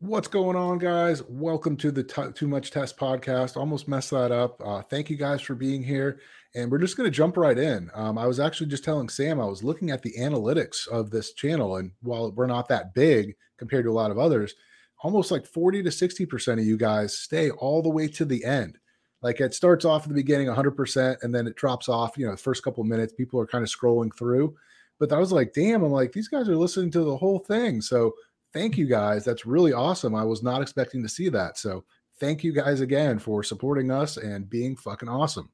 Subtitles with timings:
[0.00, 1.22] What's going on, guys?
[1.26, 3.56] Welcome to the T- Too Much Test podcast.
[3.56, 4.60] Almost messed that up.
[4.62, 6.20] Uh, thank you guys for being here.
[6.54, 7.90] And we're just going to jump right in.
[7.94, 11.32] Um, I was actually just telling Sam, I was looking at the analytics of this
[11.32, 11.76] channel.
[11.76, 14.54] And while we're not that big compared to a lot of others,
[15.02, 18.76] almost like 40 to 60% of you guys stay all the way to the end.
[19.22, 22.32] Like it starts off at the beginning 100% and then it drops off, you know,
[22.32, 24.54] the first couple minutes, people are kind of scrolling through.
[24.98, 27.80] But I was like, damn, I'm like, these guys are listening to the whole thing.
[27.80, 28.12] So
[28.56, 29.24] thank you guys.
[29.24, 30.14] That's really awesome.
[30.14, 31.58] I was not expecting to see that.
[31.58, 31.84] So
[32.18, 35.50] thank you guys again for supporting us and being fucking awesome.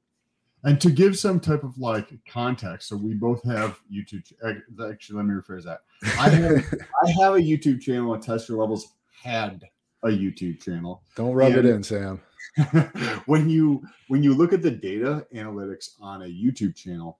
[0.64, 4.22] And to give some type of like context, so we both have YouTube.
[4.88, 5.80] Actually, let me rephrase that.
[6.20, 6.64] I have
[7.04, 8.86] I have a YouTube channel, and Tester Levels
[9.20, 9.64] had
[10.05, 11.02] a YouTube channel.
[11.16, 12.20] Don't rub and it in, Sam.
[13.27, 17.19] when you when you look at the data analytics on a YouTube channel,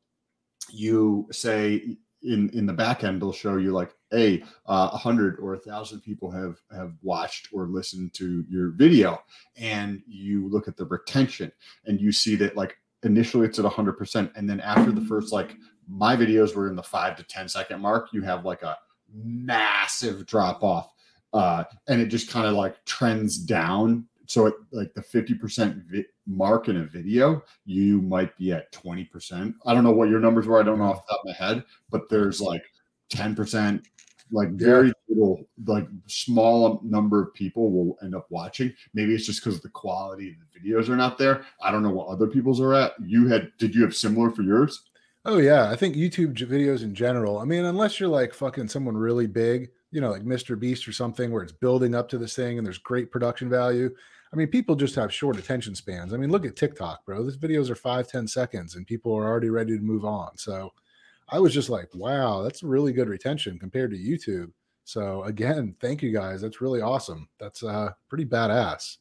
[0.71, 5.55] you say in in the back end they'll show you like a uh, 100 or
[5.55, 9.23] a thousand people have have watched or listened to your video.
[9.57, 11.53] And you look at the retention
[11.87, 15.57] and you see that like initially it's at 100% and then after the first like
[15.89, 18.77] my videos were in the 5 to ten second mark you have like a
[19.13, 20.93] massive drop off.
[21.33, 26.07] Uh, and it just kind of like trends down so at like the 50% vi-
[26.27, 29.55] mark in a video, you might be at 20%.
[29.67, 30.59] I don't know what your numbers were.
[30.59, 30.93] I don't know mm-hmm.
[30.93, 32.65] off the top of my head, but there's like
[33.13, 33.85] 10%,
[34.31, 34.93] like very yeah.
[35.11, 38.73] little, like small number of people will end up watching.
[38.95, 41.45] Maybe it's just because the quality of the videos are not there.
[41.63, 42.93] I don't know what other people's are at.
[43.05, 44.83] You had, did you have similar for yours?
[45.27, 47.39] Oh yeah, I think YouTube videos in general.
[47.39, 50.59] I mean, unless you're like fucking someone really big, you know, like Mr.
[50.59, 53.95] Beast or something, where it's building up to this thing and there's great production value.
[54.33, 56.15] I mean, people just have short attention spans.
[56.15, 57.23] I mean, look at TikTok, bro.
[57.23, 60.37] These videos are five, ten seconds, and people are already ready to move on.
[60.39, 60.73] So
[61.29, 64.51] I was just like, wow, that's really good retention compared to YouTube.
[64.85, 66.41] So again, thank you guys.
[66.41, 67.29] That's really awesome.
[67.39, 68.99] That's uh pretty badass.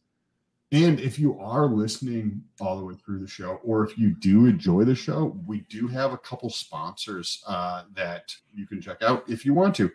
[0.73, 4.45] And if you are listening all the way through the show, or if you do
[4.45, 9.29] enjoy the show, we do have a couple sponsors uh, that you can check out
[9.29, 9.91] if you want to.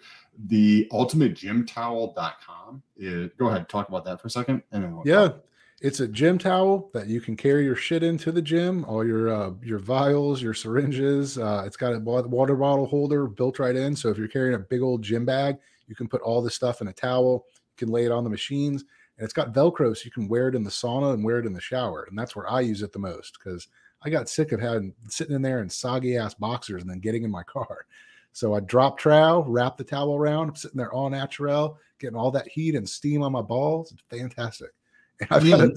[0.48, 4.62] The ultimategymtowel.com is go ahead, talk about that for a second.
[4.70, 5.28] And then we'll yeah.
[5.28, 5.42] Talk.
[5.80, 9.28] It's a gym towel that you can carry your shit into the gym, all your
[9.28, 11.38] uh, your vials, your syringes.
[11.38, 13.94] Uh, it's got a water bottle holder built right in.
[13.96, 16.82] So if you're carrying a big old gym bag, you can put all this stuff
[16.82, 17.46] in a towel.
[17.54, 18.84] You can lay it on the machines
[19.18, 21.46] and it's got Velcro, so you can wear it in the sauna and wear it
[21.46, 23.68] in the shower, and that's where I use it the most because
[24.02, 27.24] I got sick of having sitting in there in soggy ass boxers and then getting
[27.24, 27.86] in my car.
[28.32, 32.30] So I drop trowel, wrap the towel around, I'm sitting there all natural, getting all
[32.32, 33.92] that heat and steam on my balls.
[33.92, 34.70] It's fantastic.
[35.18, 35.68] And I've yeah.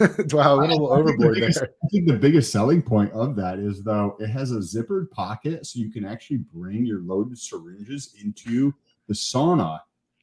[0.00, 1.70] got wow, a little overboard the biggest, there.
[1.84, 5.64] I think the biggest selling point of that is though it has a zippered pocket,
[5.66, 8.74] so you can actually bring your loaded syringes into
[9.06, 9.78] the sauna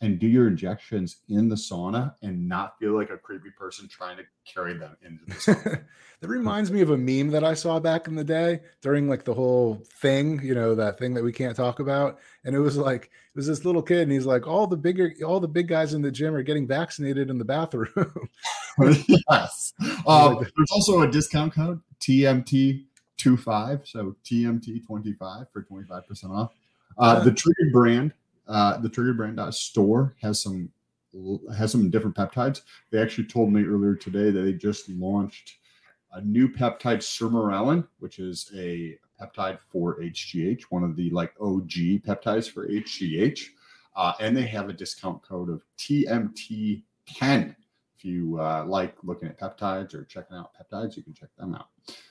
[0.05, 4.15] and do your injections in the sauna and not feel like a creepy person trying
[4.17, 5.83] to carry them into the sauna.
[6.21, 9.25] that reminds me of a meme that I saw back in the day during like
[9.25, 12.19] the whole thing, you know, that thing that we can't talk about.
[12.43, 15.11] And it was like it was this little kid, and he's like, all the bigger,
[15.25, 17.89] all the big guys in the gym are getting vaccinated in the bathroom.
[19.07, 19.73] yes.
[20.05, 26.51] Um, there's also a discount code TMT25, so TMT25 for 25% off.
[26.97, 28.13] Uh, the Triggered brand
[28.47, 30.69] uh, the Trigger Brand store has some
[31.55, 32.61] has some different peptides.
[32.91, 35.55] They actually told me earlier today that they just launched
[36.13, 42.03] a new peptide, sermorelin, which is a peptide for HGH, one of the like OG
[42.05, 43.41] peptides for HGH.
[43.95, 46.83] Uh, and they have a discount code of TMT10.
[47.97, 51.55] If you uh, like looking at peptides or checking out peptides, you can check them
[51.55, 51.67] out.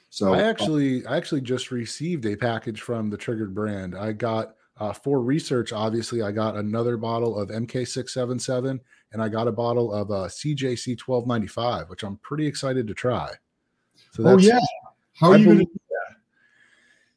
[0.09, 3.95] So I actually, I actually just received a package from the Triggered brand.
[3.95, 8.81] I got uh, for research, obviously, I got another bottle of MK677
[9.13, 13.31] and I got a bottle of uh, CJC 1295, which I'm pretty excited to try.
[14.11, 14.35] So that's.
[14.35, 14.59] oh, yeah.
[15.15, 16.17] How are I you going to do that?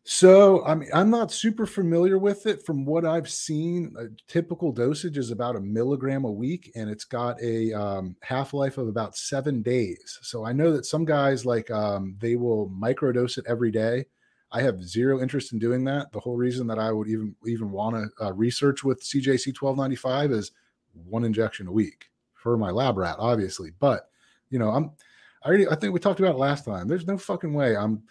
[0.04, 2.64] So, I mean, I'm not super familiar with it.
[2.64, 7.06] From what I've seen, a typical dosage is about a milligram a week, and it's
[7.06, 10.20] got a um, half life of about seven days.
[10.22, 14.06] So, I know that some guys like um, they will microdose it every day
[14.52, 16.12] I have zero interest in doing that.
[16.12, 20.32] The whole reason that I would even even want to uh, research with CJC 1295
[20.32, 20.52] is
[21.06, 23.72] one injection a week for my lab rat, obviously.
[23.80, 24.10] But
[24.50, 24.92] you know, I'm
[25.44, 26.88] I already I think we talked about it last time.
[26.88, 27.76] There's no fucking way.
[27.76, 28.04] I'm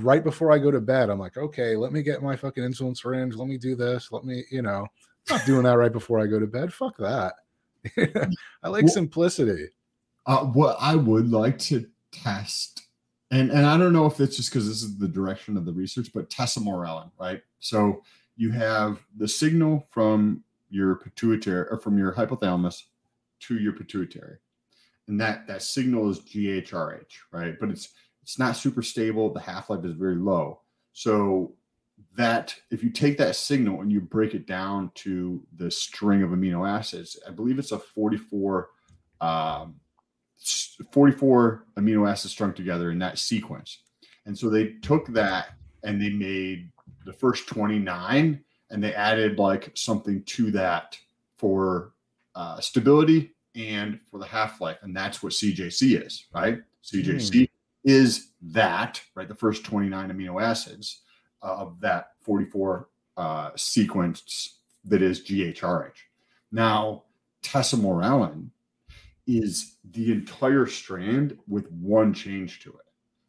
[0.00, 1.10] right before I go to bed.
[1.10, 3.34] I'm like, okay, let me get my fucking insulin syringe.
[3.34, 4.12] Let me do this.
[4.12, 4.86] Let me, you know,
[5.28, 6.72] I'm not doing that right before I go to bed.
[6.72, 7.34] Fuck that.
[8.62, 9.66] I like well, simplicity.
[10.26, 12.83] Uh, what I would like to test
[13.34, 15.72] and and I don't know if it's just because this is the direction of the
[15.72, 17.42] research, but tesamorelin, right?
[17.58, 18.02] So
[18.36, 22.82] you have the signal from your pituitary or from your hypothalamus
[23.40, 24.36] to your pituitary,
[25.08, 27.56] and that that signal is GHRH, right?
[27.58, 27.88] But it's
[28.22, 29.32] it's not super stable.
[29.32, 30.60] The half life is very low.
[30.92, 31.54] So
[32.16, 36.30] that if you take that signal and you break it down to the string of
[36.30, 38.68] amino acids, I believe it's a 44,
[39.20, 39.74] um,
[40.92, 43.78] 44 amino acids strung together in that sequence.
[44.26, 45.48] And so they took that
[45.82, 46.70] and they made
[47.04, 50.98] the first 29 and they added like something to that
[51.36, 51.92] for
[52.34, 54.78] uh, stability and for the half life.
[54.82, 56.58] And that's what CJC is, right?
[56.82, 57.48] CJC mm.
[57.84, 59.28] is that, right?
[59.28, 61.02] The first 29 amino acids
[61.42, 65.92] of that 44 uh, sequence that is GHRH.
[66.50, 67.04] Now,
[67.42, 68.48] tesamorelin
[69.26, 72.86] is the entire strand with one change to it.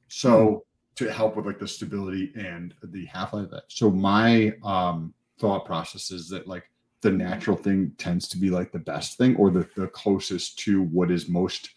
[0.07, 0.65] So
[0.97, 1.05] hmm.
[1.05, 3.63] to help with like the stability and the half-life of it.
[3.67, 6.63] So my um thought process is that like
[7.01, 10.81] the natural thing tends to be like the best thing or the, the closest to
[10.83, 11.69] what is most,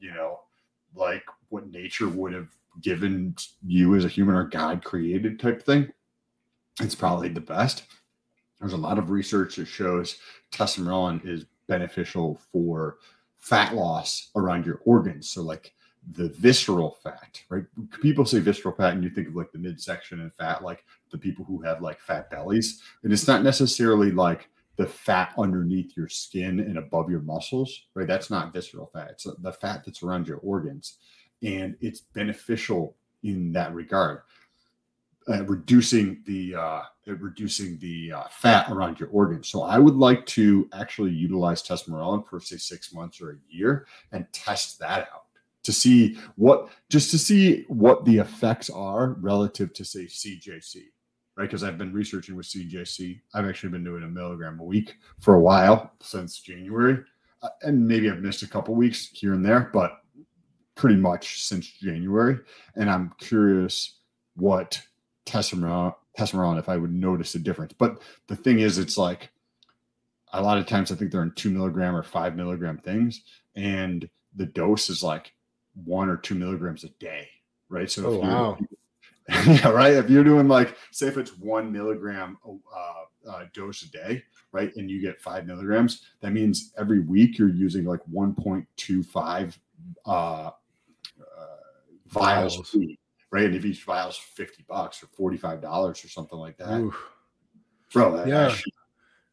[0.00, 0.40] you know,
[0.94, 2.48] like what nature would have
[2.80, 3.34] given
[3.64, 5.92] you as a human or God created type thing,
[6.80, 7.84] it's probably the best.
[8.58, 10.16] There's a lot of research that shows
[10.52, 12.98] testosterone is beneficial for
[13.42, 15.28] fat loss around your organs.
[15.28, 15.74] So, like
[16.14, 17.64] the visceral fat, right?
[18.00, 21.18] People say visceral fat, and you think of like the midsection and fat, like the
[21.18, 22.82] people who have like fat bellies.
[23.04, 28.06] And it's not necessarily like the fat underneath your skin and above your muscles, right?
[28.06, 29.10] That's not visceral fat.
[29.12, 30.96] It's the fat that's around your organs
[31.42, 34.22] and it's beneficial in that regard.
[35.28, 39.48] Uh, reducing the uh, reducing the uh, fat around your organs.
[39.48, 43.86] So I would like to actually utilize tesamorelin for say six months or a year
[44.10, 45.26] and test that out
[45.62, 50.76] to see what just to see what the effects are relative to say CJC,
[51.36, 51.44] right?
[51.44, 53.20] Because I've been researching with CJC.
[53.32, 56.98] I've actually been doing a milligram a week for a while since January,
[57.42, 60.00] uh, and maybe I've missed a couple weeks here and there, but
[60.74, 62.38] pretty much since January,
[62.74, 63.98] and I'm curious
[64.34, 64.82] what
[65.26, 67.72] tesamorelin, if I would notice a difference.
[67.76, 69.30] But the thing is, it's like
[70.32, 73.22] a lot of times I think they're in two milligram or five milligram things,
[73.54, 75.32] and the dose is like
[75.84, 77.28] one or two milligrams a day,
[77.68, 77.90] right?
[77.90, 78.58] So oh, wow.
[79.46, 79.94] yeah, right.
[79.94, 84.74] If you're doing like, say, if it's one milligram uh, uh, dose a day, right,
[84.76, 89.58] and you get five milligrams, that means every week you're using like 1.25
[90.06, 90.50] uh,
[92.08, 92.76] vials, vials.
[93.32, 93.46] Right?
[93.46, 96.78] And if each vial's 50 bucks or $45 or something like that.
[96.78, 97.10] Oof.
[97.92, 98.46] Bro, yeah.
[98.48, 98.72] Actually,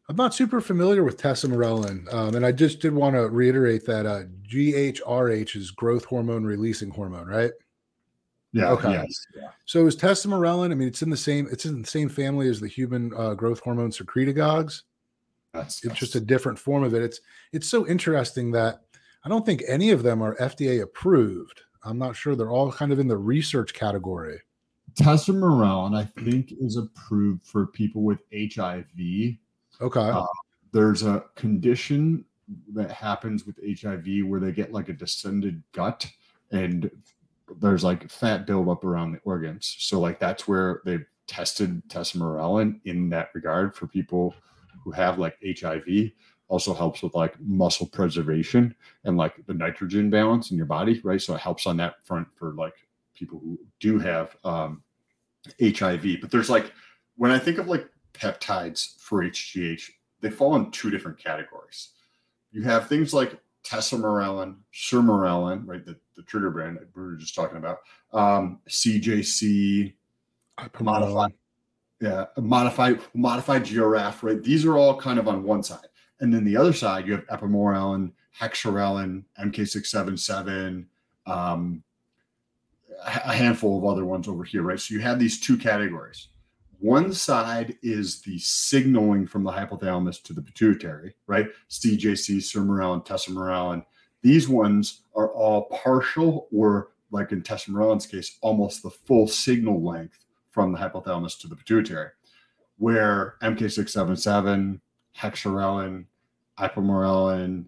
[0.09, 4.07] I'm not super familiar with tesamorelin, um, and I just did want to reiterate that
[4.07, 7.51] uh, GHRH is growth hormone releasing hormone, right?
[8.51, 8.71] Yeah.
[8.71, 8.91] Okay.
[8.91, 9.49] Yes, yeah.
[9.65, 10.71] So is tesamorelin?
[10.71, 13.35] I mean, it's in the same it's in the same family as the human uh,
[13.35, 14.81] growth hormone secretagogues.
[15.53, 17.03] That's, it's just a different form of it.
[17.03, 17.21] It's
[17.53, 18.81] it's so interesting that
[19.23, 21.61] I don't think any of them are FDA approved.
[21.83, 22.35] I'm not sure.
[22.35, 24.39] They're all kind of in the research category.
[24.99, 29.37] Tesamorelin, I think, is approved for people with HIV.
[29.81, 29.99] Okay.
[29.99, 30.25] Uh,
[30.71, 32.25] there's a condition
[32.73, 36.09] that happens with HIV where they get like a descended gut
[36.51, 36.89] and
[37.59, 39.75] there's like fat buildup around the organs.
[39.79, 44.33] So like that's where they've tested tesamorelin in that regard for people
[44.83, 46.11] who have like HIV
[46.49, 48.75] also helps with like muscle preservation
[49.05, 51.21] and like the nitrogen balance in your body, right?
[51.21, 52.73] So it helps on that front for like
[53.13, 54.83] people who do have um,
[55.61, 56.17] HIV.
[56.19, 56.73] But there's like
[57.15, 59.89] when I think of like peptides for HGH,
[60.21, 61.89] they fall in two different categories.
[62.51, 65.85] You have things like tesamorelin, sermorelin, right?
[65.85, 67.79] The, the trigger brand we were just talking about,
[68.11, 69.93] um, CJC,
[70.79, 71.33] modified,
[72.01, 74.41] yeah, modified, modified GRF, right?
[74.41, 75.87] These are all kind of on one side.
[76.19, 80.85] And then the other side, you have epamorelin, hexarelin, MK677,
[81.25, 81.83] um,
[83.05, 84.79] a handful of other ones over here, right?
[84.79, 86.27] So you have these two categories.
[86.79, 91.47] One side is the signaling from the hypothalamus to the pituitary, right?
[91.69, 93.83] CJC, sermorelin, tesamorelin.
[94.21, 100.25] These ones are all partial, or like in tesamorelin's case, almost the full signal length
[100.51, 102.09] from the hypothalamus to the pituitary.
[102.77, 104.79] Where MK677,
[105.17, 106.05] hexarelin,
[106.59, 107.65] ipamorelin.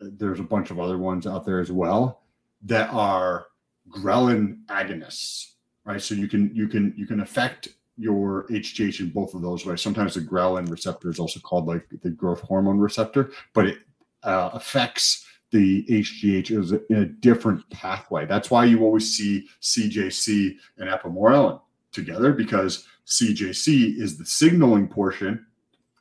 [0.00, 2.22] There's a bunch of other ones out there as well
[2.62, 3.46] that are
[3.90, 5.52] ghrelin agonists,
[5.84, 6.00] right?
[6.00, 9.80] So you can you can you can affect your HGH in both of those ways.
[9.80, 13.78] Sometimes the ghrelin receptor is also called like the growth hormone receptor, but it
[14.24, 18.26] uh, affects the HGH in a different pathway.
[18.26, 21.60] That's why you always see CJC and epamorelin
[21.92, 25.46] together because CJC is the signaling portion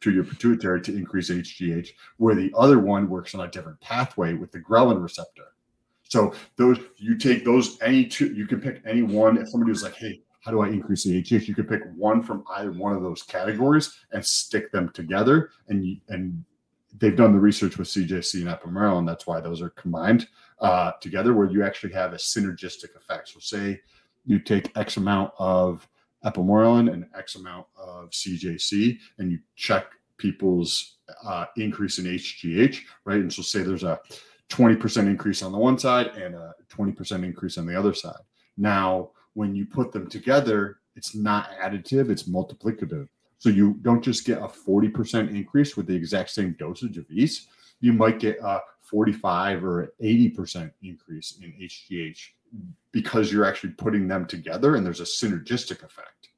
[0.03, 4.33] to your pituitary to increase HGH, where the other one works on a different pathway
[4.33, 5.53] with the ghrelin receptor.
[6.03, 9.37] So those you take those any two, you can pick any one.
[9.37, 12.21] If somebody was like, "Hey, how do I increase the HGH?" You could pick one
[12.21, 16.43] from either one of those categories and stick them together, and and
[16.99, 20.27] they've done the research with CJC and Epinephrine, and that's why those are combined
[20.59, 23.29] uh, together, where you actually have a synergistic effect.
[23.29, 23.81] So, say
[24.25, 25.87] you take X amount of
[26.25, 29.85] epimorelin and X amount of CJC, and you check
[30.17, 33.19] people's uh, increase in HGH, right?
[33.19, 33.99] And so, say there's a
[34.49, 38.21] 20% increase on the one side and a 20% increase on the other side.
[38.57, 43.07] Now, when you put them together, it's not additive, it's multiplicative.
[43.39, 47.49] So you don't just get a 40% increase with the exact same dosage of yeast.
[47.81, 52.19] You might get a 45 or 80% increase in HGH
[52.91, 56.29] because you're actually putting them together and there's a synergistic effect.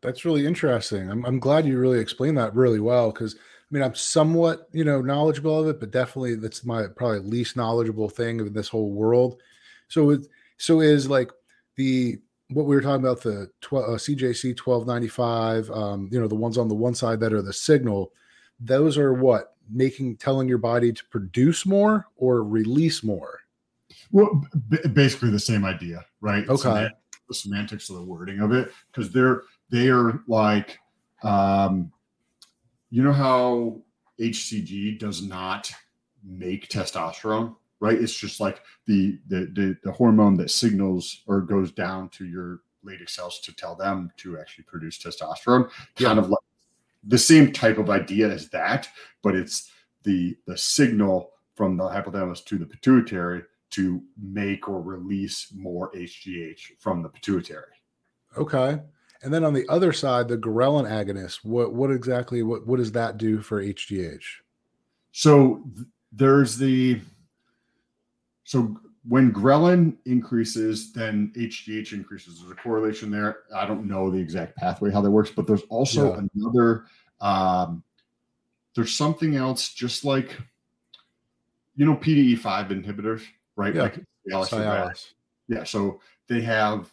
[0.00, 1.10] That's really interesting.
[1.10, 3.38] I'm, I'm glad you really explained that really well because I
[3.70, 8.08] mean I'm somewhat you know knowledgeable of it, but definitely that's my probably least knowledgeable
[8.08, 9.40] thing of this whole world.
[9.88, 11.30] So it, so is like
[11.76, 12.18] the
[12.48, 16.58] what we were talking about the 12, uh, CJC 1295, um, you know, the ones
[16.58, 18.12] on the one side that are the signal,
[18.60, 23.41] those are what making telling your body to produce more or release more.
[24.12, 26.48] Well, b- basically the same idea, right?
[26.48, 26.88] Okay.
[27.28, 30.78] the semantics of the wording of it, because they're they are like,
[31.22, 31.90] um,
[32.90, 33.80] you know how
[34.20, 35.72] HCG does not
[36.24, 38.00] make testosterone right?
[38.00, 42.60] It's just like the, the the the, hormone that signals or goes down to your
[42.86, 45.68] Leydig cells to tell them to actually produce testosterone.
[45.96, 46.38] Kind of like
[47.02, 48.88] the same type of idea as that,
[49.20, 49.70] but it's
[50.04, 53.42] the the signal from the hypothalamus to the pituitary
[53.72, 57.74] to make or release more HGH from the pituitary.
[58.36, 58.80] Okay.
[59.22, 62.92] And then on the other side, the ghrelin agonist, what what exactly what what does
[62.92, 64.24] that do for HGH?
[65.12, 67.00] So th- there's the
[68.44, 68.76] so
[69.08, 72.40] when ghrelin increases, then HGH increases.
[72.40, 73.40] There's a correlation there.
[73.54, 76.26] I don't know the exact pathway how that works, but there's also yeah.
[76.34, 76.86] another.
[77.20, 77.84] Um,
[78.74, 80.36] there's something else, just like
[81.76, 83.22] you know PDE5 inhibitors,
[83.56, 83.74] right?
[83.74, 83.82] Yeah.
[83.82, 84.00] Like
[85.48, 85.64] Yeah.
[85.64, 86.90] So they have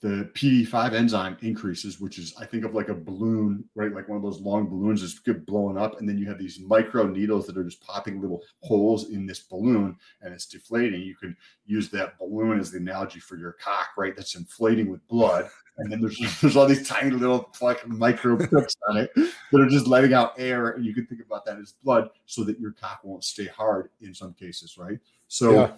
[0.00, 3.92] the PD5 enzyme increases, which is I think of like a balloon, right?
[3.92, 6.58] Like one of those long balloons is get blowing up, and then you have these
[6.60, 11.00] micro needles that are just popping little holes in this balloon, and it's deflating.
[11.00, 14.16] You can use that balloon as the analogy for your cock, right?
[14.16, 18.76] That's inflating with blood, and then there's there's all these tiny little like micro pricks
[18.88, 21.74] on it that are just letting out air, and you can think about that as
[21.84, 24.98] blood, so that your cock won't stay hard in some cases, right?
[25.34, 25.72] So yeah.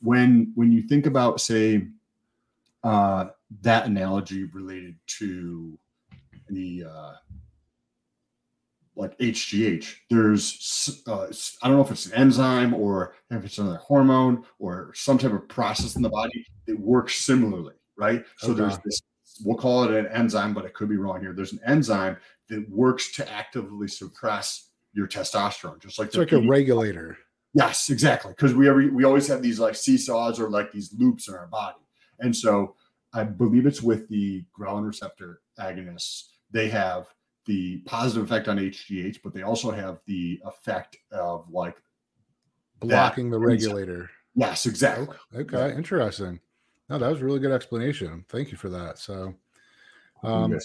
[0.00, 1.88] when when you think about say
[2.84, 3.30] uh,
[3.62, 5.76] that analogy related to
[6.48, 7.14] the uh,
[8.94, 9.96] like HGH.
[10.10, 11.26] There's uh,
[11.60, 15.32] I don't know if it's an enzyme or if it's another hormone or some type
[15.32, 18.24] of process in the body that works similarly, right?
[18.38, 18.60] So okay.
[18.60, 19.00] there's this.
[19.44, 21.32] We'll call it an enzyme, but it could be wrong here.
[21.32, 22.16] There's an enzyme
[22.48, 27.18] that works to actively suppress your testosterone, just like it's like a regulator.
[27.52, 28.32] Yes, exactly.
[28.32, 31.48] Because we every we always have these like seesaws or like these loops in our
[31.48, 31.80] body.
[32.20, 32.76] And so
[33.12, 36.28] I believe it's with the ghrelin receptor agonists.
[36.50, 37.06] They have
[37.46, 41.82] the positive effect on HGH, but they also have the effect of like
[42.78, 44.10] blocking the regulator.
[44.34, 45.16] Yes, exactly.
[45.34, 45.76] Okay, okay.
[45.76, 46.38] interesting.
[46.88, 48.24] No, that was a really good explanation.
[48.28, 48.98] Thank you for that.
[48.98, 49.34] So,
[50.22, 50.56] um,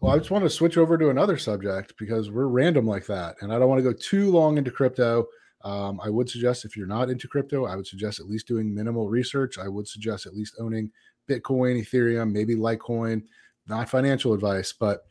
[0.00, 3.36] well, I just want to switch over to another subject because we're random like that,
[3.40, 5.26] and I don't want to go too long into crypto.
[5.62, 8.72] Um, I would suggest if you're not into crypto, I would suggest at least doing
[8.72, 9.58] minimal research.
[9.58, 10.90] I would suggest at least owning
[11.28, 13.22] Bitcoin, Ethereum, maybe Litecoin.
[13.66, 15.06] Not financial advice, but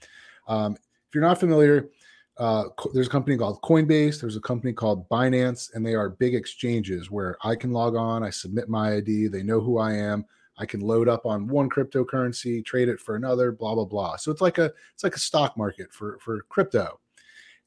[0.48, 1.90] um, if you're not familiar,
[2.38, 4.20] uh, there's a company called Coinbase.
[4.20, 8.24] There's a company called Binance, and they are big exchanges where I can log on,
[8.24, 10.26] I submit my ID, they know who I am.
[10.60, 14.16] I can load up on one cryptocurrency, trade it for another, blah blah blah.
[14.16, 17.00] So it's like a it's like a stock market for for crypto.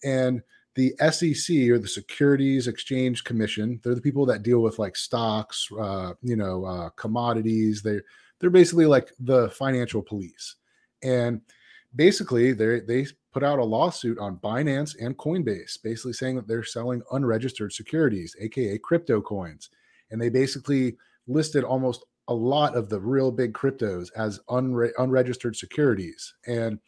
[0.03, 0.43] And
[0.75, 5.69] the SEC or the Securities Exchange Commission, they're the people that deal with like stocks,
[5.79, 7.83] uh, you know, uh, commodities.
[7.83, 8.01] They
[8.39, 10.57] they're basically like the financial police.
[11.03, 11.41] And
[11.97, 16.65] basically they they put out a lawsuit on Binance and Coinbase, basically saying that they're
[16.65, 19.71] selling unregistered securities, aka crypto coins.
[20.11, 20.97] And they basically
[21.27, 26.35] listed almost a lot of the real big cryptos as unre- unregistered securities.
[26.47, 26.79] And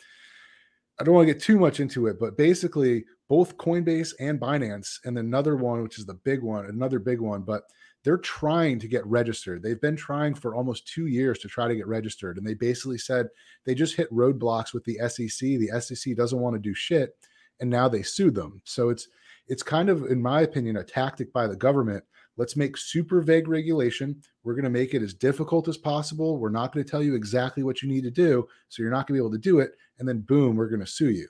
[1.02, 5.00] I don't want to get too much into it, but basically both Coinbase and Binance,
[5.04, 7.64] and another one, which is the big one, another big one, but
[8.04, 9.64] they're trying to get registered.
[9.64, 12.38] They've been trying for almost two years to try to get registered.
[12.38, 13.26] And they basically said
[13.64, 15.40] they just hit roadblocks with the SEC.
[15.40, 17.16] The SEC doesn't want to do shit.
[17.59, 18.62] and now they sued them.
[18.64, 19.09] So it's
[19.49, 22.04] it's kind of, in my opinion, a tactic by the government.
[22.37, 24.21] Let's make super vague regulation.
[24.43, 26.39] We're going to make it as difficult as possible.
[26.39, 29.07] We're not going to tell you exactly what you need to do, so you're not
[29.07, 29.73] going to be able to do it.
[29.99, 31.29] And then boom, we're going to sue you.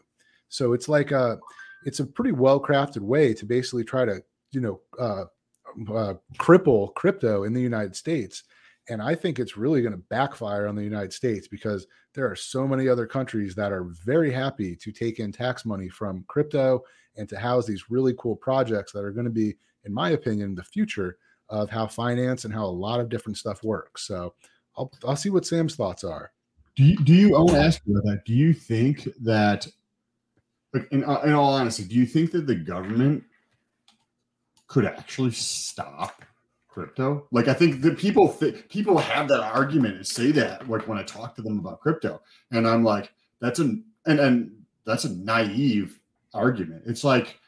[0.49, 1.39] So it's like a,
[1.85, 5.25] it's a pretty well crafted way to basically try to, you know, uh,
[5.91, 8.45] uh, cripple crypto in the United States.
[8.89, 12.37] And I think it's really going to backfire on the United States because there are
[12.37, 16.83] so many other countries that are very happy to take in tax money from crypto
[17.17, 20.55] and to house these really cool projects that are going to be, in my opinion,
[20.55, 24.07] the future of how finance and how a lot of different stuff works.
[24.07, 24.35] So
[24.77, 26.33] I'll, I'll see what Sam's thoughts are.
[26.77, 28.25] Do you, do you, I want to ask you about that.
[28.25, 29.67] Do you think that,
[30.91, 33.25] in, uh, in all honesty, do you think that the government
[34.69, 36.25] could actually stop
[36.69, 37.27] crypto?
[37.31, 40.97] Like, I think that people th- people have that argument and say that, like, when
[40.97, 44.53] I talk to them about crypto, and I'm like, that's an and and
[44.87, 46.01] that's a naive
[46.33, 46.85] argument.
[46.87, 47.39] It's like,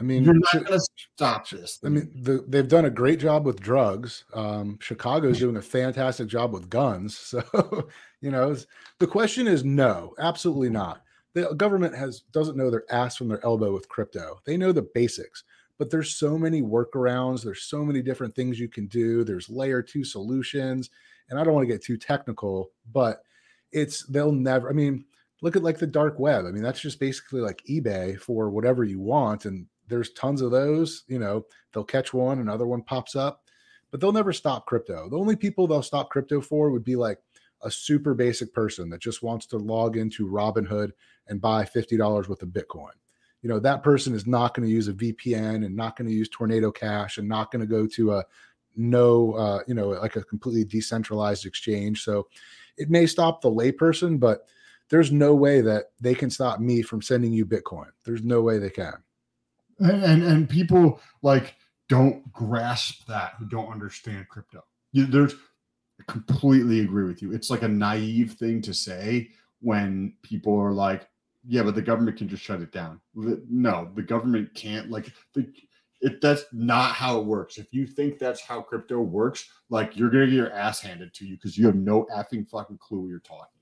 [0.00, 0.80] I mean, you're not going to
[1.16, 1.80] stop this.
[1.84, 4.24] I mean, the, they've done a great job with drugs.
[4.32, 7.18] Um, Chicago's doing a fantastic job with guns.
[7.28, 7.88] So,
[8.20, 8.56] you know,
[8.98, 11.02] the question is no, absolutely not.
[11.34, 14.40] The government has doesn't know their ass from their elbow with crypto.
[14.44, 15.44] They know the basics,
[15.78, 17.44] but there's so many workarounds.
[17.44, 19.24] There's so many different things you can do.
[19.24, 20.90] There's layer two solutions,
[21.30, 23.22] and I don't want to get too technical, but
[23.72, 24.68] it's they'll never.
[24.68, 25.04] I mean,
[25.42, 26.46] look at like the dark web.
[26.46, 29.44] I mean, that's just basically like eBay for whatever you want.
[29.44, 31.04] And there's tons of those.
[31.08, 33.44] You know, they'll catch one, another one pops up,
[33.90, 35.08] but they'll never stop crypto.
[35.08, 37.18] The only people they'll stop crypto for would be like
[37.62, 40.92] a super basic person that just wants to log into Robinhood
[41.26, 42.92] and buy $50 worth of Bitcoin.
[43.42, 46.14] You know, that person is not going to use a VPN and not going to
[46.14, 48.24] use Tornado Cash and not going to go to a
[48.76, 52.04] no, uh, you know, like a completely decentralized exchange.
[52.04, 52.28] So
[52.76, 54.46] it may stop the layperson, but
[54.88, 57.88] there's no way that they can stop me from sending you Bitcoin.
[58.04, 58.94] There's no way they can.
[59.80, 61.54] And and, people like
[61.88, 64.64] don't grasp that who don't understand crypto.
[64.92, 65.34] You, there's
[66.00, 67.32] I completely agree with you.
[67.32, 71.08] It's like a naive thing to say when people are like,
[71.46, 74.90] "Yeah, but the government can just shut it down." No, the government can't.
[74.90, 75.46] Like the
[76.20, 77.58] that's not how it works.
[77.58, 81.26] If you think that's how crypto works, like you're gonna get your ass handed to
[81.26, 83.57] you because you have no effing fucking clue what you're talking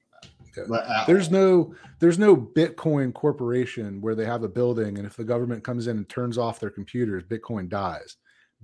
[0.57, 0.75] yeah.
[0.75, 5.25] Uh, there's no there's no Bitcoin corporation where they have a building and if the
[5.25, 8.17] government comes in and turns off their computers, Bitcoin dies.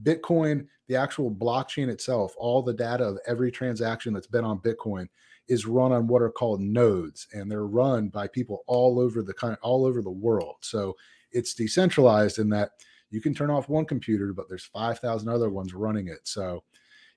[0.02, 5.06] Bitcoin, the actual blockchain itself, all the data of every transaction that's been on Bitcoin
[5.48, 9.34] is run on what are called nodes and they're run by people all over the
[9.34, 10.56] kind all over the world.
[10.60, 10.96] So
[11.30, 12.70] it's decentralized in that
[13.10, 16.20] you can turn off one computer but there's 5000 other ones running it.
[16.24, 16.62] So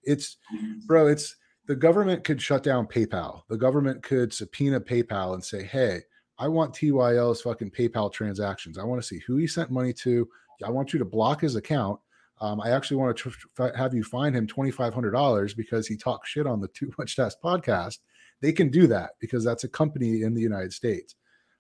[0.04, 0.38] it's
[0.86, 1.36] bro, it's
[1.68, 3.42] the government could shut down PayPal.
[3.50, 6.02] The government could subpoena PayPal and say, hey,
[6.38, 8.78] I want TYL's fucking PayPal transactions.
[8.78, 10.28] I want to see who he sent money to.
[10.64, 12.00] I want you to block his account.
[12.42, 16.46] Um, I actually want to tr- have you fine him $2,500 because he talked shit
[16.46, 18.00] on the Too Much Test podcast.
[18.42, 21.16] They can do that because that's a company in the United States.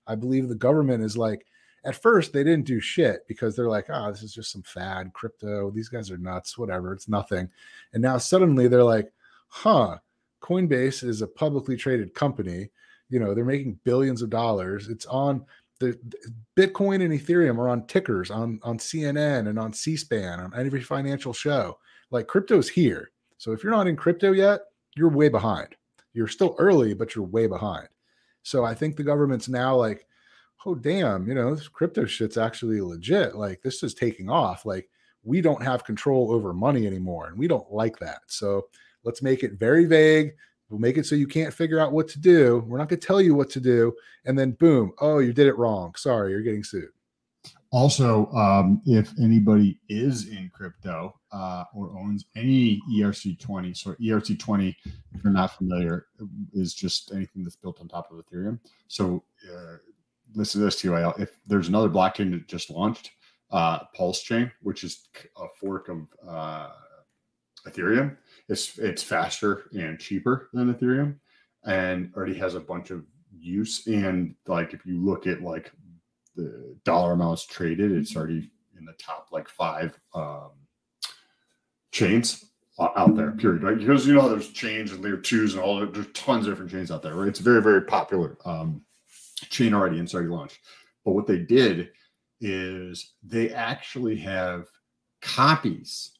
[0.07, 1.45] I believe the government is like,
[1.85, 5.13] at first, they didn't do shit because they're like, oh, this is just some fad
[5.13, 5.71] crypto.
[5.71, 6.93] These guys are nuts, whatever.
[6.93, 7.47] It's nothing.
[7.93, 9.11] And now suddenly they're like,
[9.55, 9.97] huh,
[10.41, 12.69] Coinbase is a publicly traded company.
[13.09, 14.89] You know, they're making billions of dollars.
[14.89, 15.45] It's on
[15.79, 15.97] the,
[16.57, 21.31] Bitcoin and Ethereum are on tickers on on CNN and on C-SPAN on every financial
[21.31, 21.79] show.
[22.11, 23.11] Like crypto's here.
[23.37, 24.61] So if you're not in crypto yet,
[24.95, 25.75] you're way behind.
[26.13, 27.87] You're still early, but you're way behind.
[28.43, 30.05] So I think the government's now like,
[30.65, 33.35] oh damn, you know, this crypto shit's actually legit.
[33.35, 34.65] Like this is taking off.
[34.65, 34.89] Like
[35.23, 38.19] we don't have control over money anymore, and we don't like that.
[38.27, 38.67] So
[39.05, 40.33] Let's make it very vague.
[40.69, 42.63] We'll make it so you can't figure out what to do.
[42.67, 43.93] We're not going to tell you what to do.
[44.25, 45.93] And then, boom, oh, you did it wrong.
[45.95, 46.89] Sorry, you're getting sued.
[47.71, 54.73] Also, um, if anybody is in crypto uh, or owns any ERC20, so ERC20,
[55.13, 56.07] if you're not familiar,
[56.53, 58.59] is just anything that's built on top of Ethereum.
[58.87, 59.75] So, uh,
[60.35, 61.19] listen to this, TYL.
[61.19, 63.11] If there's another blockchain that just launched,
[63.51, 66.69] uh, Pulse Chain, which is a fork of uh,
[67.67, 68.15] Ethereum,
[68.47, 71.15] it's it's faster and cheaper than Ethereum,
[71.65, 73.03] and already has a bunch of
[73.37, 73.87] use.
[73.87, 75.71] And like if you look at like
[76.35, 80.51] the dollar amounts traded, it's already in the top like five um,
[81.91, 82.45] chains
[82.79, 83.31] out there.
[83.31, 83.63] Period.
[83.63, 83.77] Right?
[83.77, 85.85] Because you know there's chains and layer twos and all.
[85.85, 87.15] There's tons of different chains out there.
[87.15, 87.27] Right?
[87.27, 88.81] It's very very popular um,
[89.49, 90.59] chain already and already launched.
[91.03, 91.91] But what they did
[92.41, 94.67] is they actually have
[95.21, 96.11] copies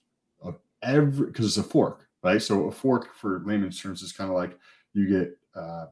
[0.41, 2.41] of every because it's a fork right?
[2.41, 4.57] So a fork for layman's terms is kind of like
[4.93, 5.85] you get uh,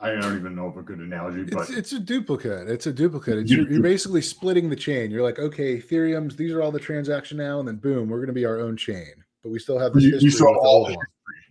[0.00, 2.68] I don't even know of a good analogy, but it's, it's a duplicate.
[2.68, 3.38] It's a duplicate.
[3.38, 5.10] It's, you're, you're, basically splitting the chain.
[5.10, 8.28] You're like, okay, Ethereum's these are all the transaction now, and then boom, we're going
[8.28, 9.12] to be our own chain.
[9.42, 10.26] But we still have this you, history.
[10.26, 11.06] You still have all the history.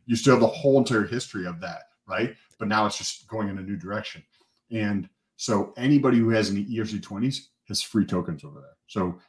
[0.06, 2.36] You still have the whole entire history of that, right?
[2.58, 4.24] But now it's just going in a new direction.
[4.72, 8.78] And so anybody who has any ERC20s has free tokens over there.
[8.88, 9.20] So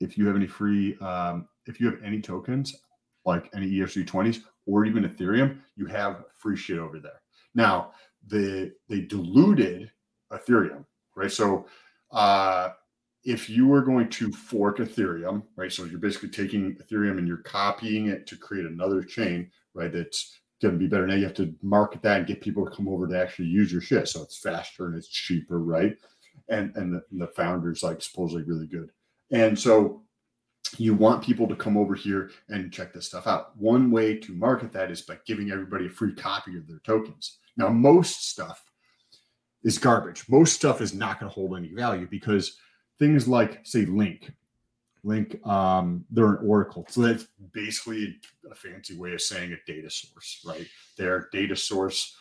[0.00, 2.74] if you have any free, um, if you have any tokens
[3.24, 7.20] like any ERC20s or even Ethereum, you have free shit over there.
[7.54, 7.92] Now,
[8.28, 9.90] the they diluted
[10.32, 10.84] Ethereum,
[11.16, 11.30] right?
[11.30, 11.66] So
[12.10, 12.70] uh,
[13.24, 15.72] if you were going to fork Ethereum, right?
[15.72, 19.92] So you're basically taking Ethereum and you're copying it to create another chain, right?
[19.92, 21.06] That's going to be better.
[21.06, 23.72] Now you have to market that and get people to come over to actually use
[23.72, 24.08] your shit.
[24.08, 25.96] So it's faster and it's cheaper, right?
[26.48, 28.90] And and the, and the founder's like supposedly really good.
[29.30, 30.02] And so
[30.78, 33.56] you want people to come over here and check this stuff out.
[33.56, 37.38] One way to market that is by giving everybody a free copy of their tokens.
[37.56, 38.64] Now, most stuff
[39.64, 40.28] is garbage.
[40.28, 42.56] Most stuff is not going to hold any value because
[42.98, 44.32] things like, say, Link,
[45.04, 46.86] Link, um, they're an Oracle.
[46.88, 48.18] So that's basically
[48.50, 50.66] a fancy way of saying a data source, right?
[50.96, 52.16] They're data source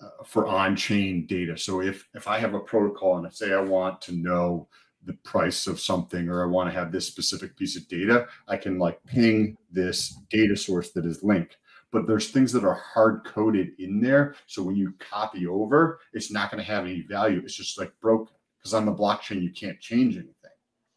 [0.00, 1.56] uh, for on-chain data.
[1.56, 4.68] So if if I have a protocol and I say I want to know
[5.06, 8.56] the price of something or I want to have this specific piece of data, I
[8.56, 11.58] can like ping this data source that is linked.
[11.90, 14.34] But there's things that are hard coded in there.
[14.46, 17.40] So when you copy over, it's not going to have any value.
[17.44, 20.32] It's just like broken because on the blockchain, you can't change anything.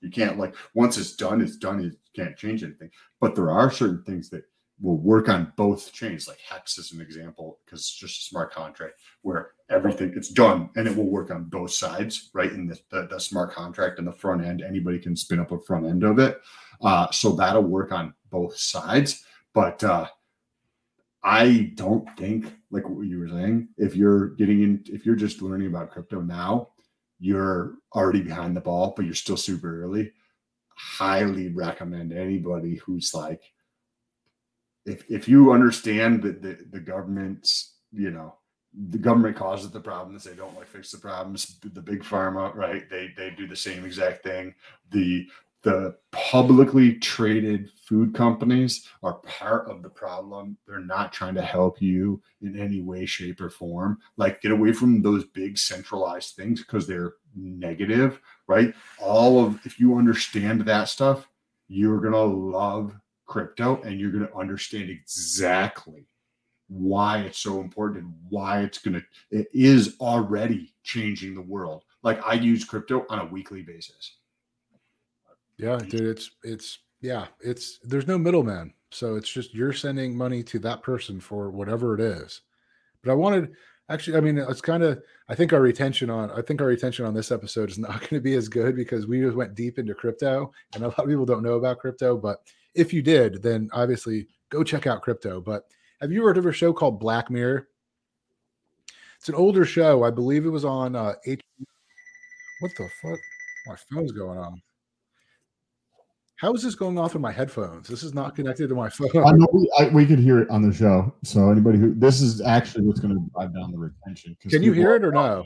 [0.02, 1.82] You can't like once it's done, it's done.
[1.82, 2.90] You can't change anything.
[3.20, 4.44] But there are certain things that
[4.80, 6.28] will work on both chains.
[6.28, 10.70] Like Hex is an example because it's just a smart contract where everything it's done
[10.76, 12.52] and it will work on both sides, right?
[12.52, 15.60] In the, the, the smart contract and the front end, anybody can spin up a
[15.60, 16.40] front end of it.
[16.82, 19.26] Uh, so that'll work on both sides.
[19.54, 20.08] But uh,
[21.24, 25.42] I don't think, like what you were saying, if you're getting in, if you're just
[25.42, 26.70] learning about crypto now,
[27.20, 30.12] you're already behind the ball, but you're still super early.
[30.76, 33.42] Highly recommend anybody who's like,
[34.88, 38.36] if if you understand that the, the government's, you know,
[38.90, 41.60] the government causes the problems, they don't like fix the problems.
[41.62, 42.90] The big pharma, right?
[42.90, 44.56] They they do the same exact thing.
[44.92, 45.28] The
[45.64, 50.56] the publicly traded food companies are part of the problem.
[50.66, 53.98] They're not trying to help you in any way, shape, or form.
[54.16, 58.74] Like, get away from those big centralized things because they're negative, right?
[59.00, 61.28] All of, if you understand that stuff,
[61.68, 62.96] you're going to love
[63.28, 66.08] crypto and you're going to understand exactly
[66.70, 71.84] why it's so important and why it's going to, it is already changing the world.
[72.04, 74.18] Like, I use crypto on a weekly basis
[75.58, 78.74] yeah, dude, it's it's yeah, it's there's no middleman.
[78.92, 82.42] So it's just you're sending money to that person for whatever it is.
[83.04, 83.54] But I wanted
[83.90, 87.06] actually, I mean, it's kind of I think our retention on I think our retention
[87.06, 89.80] on this episode is not going to be as good because we just went deep
[89.80, 92.42] into crypto and a lot of people don't know about crypto, but
[92.78, 95.42] if you did, then obviously go check out crypto.
[95.42, 95.64] But
[96.02, 97.68] have you heard of a show called Black Mirror?
[99.18, 100.04] It's an older show.
[100.04, 101.42] I believe it was on uh H
[102.60, 103.20] what the fuck?
[103.68, 104.62] My phone's going on.
[106.38, 107.88] How is this going off in my headphones?
[107.88, 109.10] This is not connected to my phone.
[109.16, 111.14] I know we, I, we could hear it on the show.
[111.24, 114.38] So anybody who this is actually what's going to drive down the retention.
[114.48, 115.46] Can you hear it or no?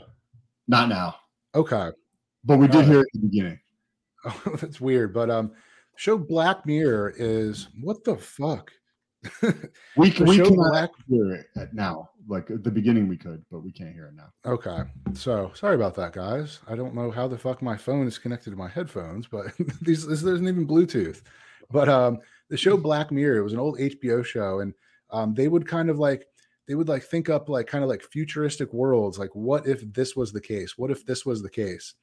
[0.68, 1.16] Not now.
[1.54, 1.90] Okay,
[2.44, 3.58] but we did hear it at the beginning.
[4.24, 5.14] Oh, that's weird.
[5.14, 5.52] But um,
[5.96, 8.72] show Black Mirror is what the fuck.
[9.96, 12.10] we can we Black hear it now.
[12.28, 14.32] Like at the beginning, we could, but we can't hear it now.
[14.44, 16.60] Okay, so sorry about that, guys.
[16.66, 19.46] I don't know how the fuck my phone is connected to my headphones, but
[19.82, 21.22] these this isn't even Bluetooth.
[21.70, 24.74] But um, the show Black Mirror it was an old HBO show, and
[25.10, 26.26] um, they would kind of like
[26.66, 30.16] they would like think up like kind of like futuristic worlds, like what if this
[30.16, 30.76] was the case?
[30.76, 31.94] What if this was the case?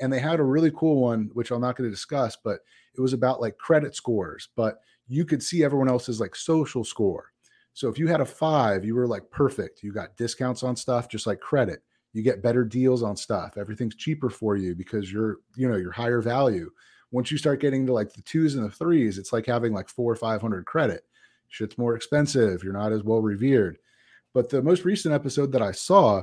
[0.00, 2.60] And they had a really cool one, which I'm not going to discuss, but
[2.94, 7.32] it was about like credit scores, but you could see everyone else's like social score.
[7.72, 9.82] So if you had a five, you were like perfect.
[9.82, 11.82] You got discounts on stuff, just like credit.
[12.12, 13.58] You get better deals on stuff.
[13.58, 16.70] Everything's cheaper for you because you're, you know, you're higher value.
[17.10, 19.88] Once you start getting to like the twos and the threes, it's like having like
[19.88, 21.02] four or 500 credit.
[21.48, 22.64] Shit's more expensive.
[22.64, 23.78] You're not as well revered.
[24.32, 26.22] But the most recent episode that I saw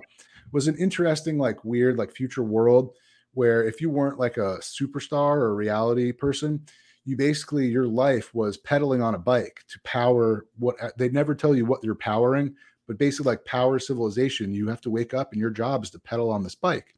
[0.52, 2.94] was an interesting, like weird, like future world
[3.34, 6.66] where if you weren't like a superstar or a reality person,
[7.06, 11.36] you basically your life was pedaling on a bike to power what uh, they never
[11.36, 12.56] tell you what you're powering
[12.88, 16.00] but basically like power civilization you have to wake up and your job is to
[16.00, 16.96] pedal on this bike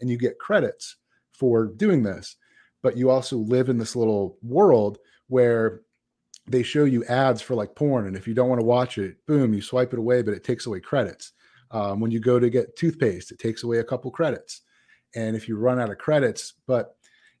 [0.00, 0.96] and you get credits
[1.32, 2.36] for doing this
[2.82, 5.82] but you also live in this little world where
[6.46, 9.16] they show you ads for like porn and if you don't want to watch it
[9.26, 11.32] boom you swipe it away but it takes away credits
[11.72, 14.62] Um, when you go to get toothpaste, it takes away a couple credits.
[15.14, 16.96] And if you run out of credits, but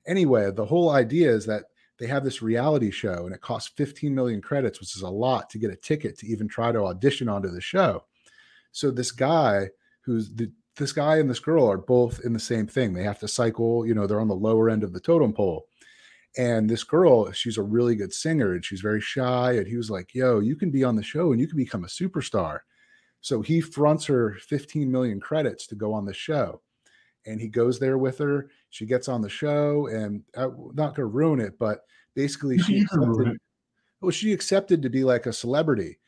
[0.06, 1.64] anyway, the whole idea is that
[1.98, 5.50] they have this reality show and it costs 15 million credits, which is a lot
[5.50, 8.04] to get a ticket to even try to audition onto the show.
[8.72, 9.68] So this guy
[10.02, 12.94] who's the this guy and this girl are both in the same thing.
[12.94, 15.66] They have to cycle, you know, they're on the lower end of the totem pole.
[16.38, 19.52] And this girl, she's a really good singer and she's very shy.
[19.52, 21.84] And he was like, Yo, you can be on the show and you can become
[21.84, 22.60] a superstar.
[23.20, 26.62] So he fronts her 15 million credits to go on the show.
[27.26, 28.50] And he goes there with her.
[28.70, 31.80] She gets on the show and I'm uh, not going to ruin it, but
[32.14, 33.38] basically she accepted,
[34.00, 35.98] well, she accepted to be like a celebrity.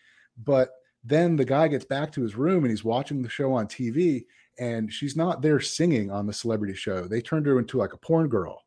[0.43, 0.71] But
[1.05, 4.25] then the guy gets back to his room and he's watching the show on TV
[4.59, 7.07] and she's not there singing on the celebrity show.
[7.07, 8.63] They turned her into like a porn girl.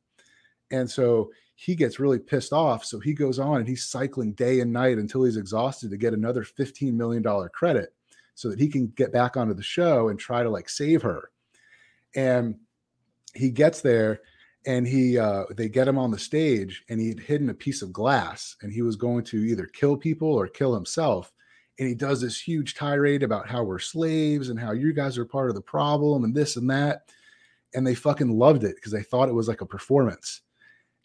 [0.71, 2.83] And so he gets really pissed off.
[2.83, 6.13] So he goes on and he's cycling day and night until he's exhausted to get
[6.13, 7.93] another $15 million credit
[8.33, 11.31] so that he can get back onto the show and try to like save her.
[12.15, 12.55] And
[13.33, 14.21] he gets there
[14.65, 17.81] and he uh they get him on the stage and he had hidden a piece
[17.81, 21.31] of glass and he was going to either kill people or kill himself.
[21.77, 25.25] And he does this huge tirade about how we're slaves and how you guys are
[25.25, 27.09] part of the problem and this and that.
[27.73, 30.41] And they fucking loved it because they thought it was like a performance.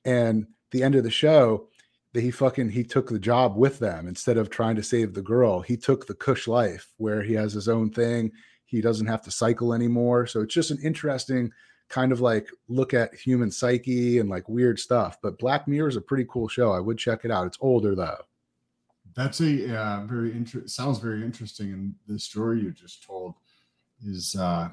[0.05, 1.69] And the end of the show
[2.13, 5.23] that he fucking he took the job with them instead of trying to save the
[5.23, 5.61] girl.
[5.61, 8.33] He took the cush life where he has his own thing
[8.71, 10.27] he doesn't have to cycle anymore.
[10.27, 11.53] So it's just an interesting
[11.89, 15.19] kind of like look at human psyche and like weird stuff.
[15.21, 16.73] But black mirror is a pretty cool show.
[16.73, 17.47] I would check it out.
[17.47, 18.19] It's older though.
[19.17, 21.73] That's a uh, very interesting sounds very interesting.
[21.73, 23.35] And the story you just told
[24.07, 24.71] is uh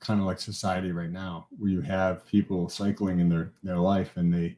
[0.00, 4.16] kind of like society right now where you have people cycling in their their life
[4.16, 4.56] and they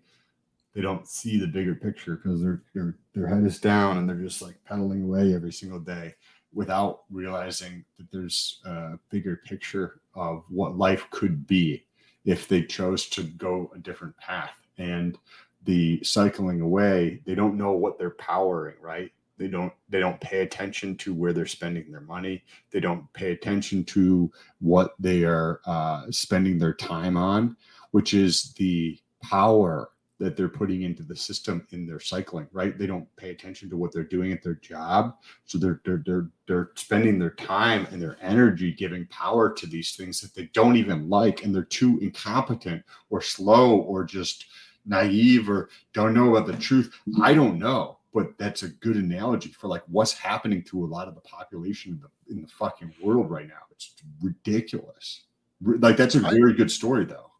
[0.74, 4.16] they don't see the bigger picture because their their their head is down and they're
[4.16, 6.14] just like pedaling away every single day
[6.54, 11.84] without realizing that there's a bigger picture of what life could be
[12.24, 14.54] if they chose to go a different path.
[14.78, 15.18] And
[15.64, 19.10] the cycling away they don't know what they're powering right?
[19.36, 22.44] They don't they don't pay attention to where they're spending their money.
[22.70, 27.56] They don't pay attention to what they are uh, spending their time on
[27.94, 29.90] which is the power
[30.24, 33.76] that they're putting into the system in their cycling right they don't pay attention to
[33.76, 38.00] what they're doing at their job so they're they're they're, they're spending their time and
[38.00, 41.98] their energy giving power to these things that they don't even like and they're too
[42.00, 44.46] incompetent or slow or just
[44.86, 49.50] naive or don't know about the truth i don't know but that's a good analogy
[49.50, 52.94] for like what's happening to a lot of the population in the, in the fucking
[53.02, 53.64] world right now.
[53.72, 55.24] It's ridiculous.
[55.60, 57.32] Like that's a very good story though.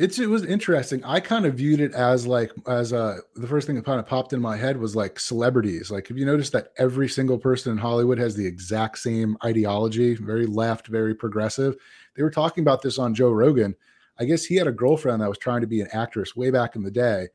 [0.00, 1.04] It's it was interesting.
[1.04, 4.06] I kind of viewed it as like as uh the first thing that kind of
[4.06, 5.90] popped in my head was like celebrities.
[5.90, 10.14] Like have you noticed that every single person in Hollywood has the exact same ideology,
[10.14, 11.76] very left, very progressive.
[12.16, 13.76] They were talking about this on Joe Rogan.
[14.18, 16.76] I guess he had a girlfriend that was trying to be an actress way back
[16.76, 17.28] in the day.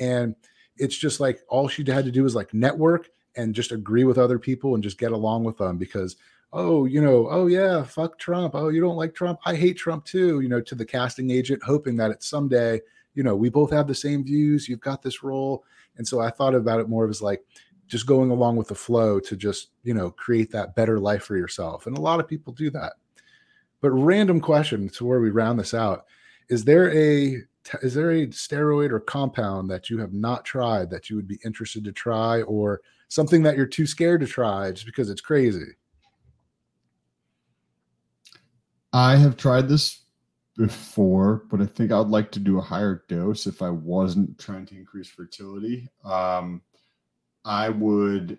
[0.00, 0.34] And
[0.76, 4.18] it's just like all she had to do was like network and just agree with
[4.18, 6.16] other people and just get along with them because
[6.52, 8.54] oh you know oh yeah fuck trump.
[8.54, 9.38] Oh you don't like trump?
[9.44, 12.80] I hate trump too you know to the casting agent hoping that it's someday
[13.14, 15.64] you know we both have the same views you've got this role.
[15.96, 17.42] And so i thought about it more as like
[17.88, 21.36] just going along with the flow to just you know create that better life for
[21.36, 21.86] yourself.
[21.86, 22.94] And a lot of people do that.
[23.80, 26.06] But random question to where we round this out.
[26.48, 27.42] Is there a
[27.82, 31.38] is there a steroid or compound that you have not tried that you would be
[31.44, 35.74] interested to try or something that you're too scared to try just because it's crazy
[38.92, 40.02] i have tried this
[40.56, 44.66] before but i think i'd like to do a higher dose if i wasn't trying
[44.66, 46.60] to increase fertility um
[47.44, 48.38] i would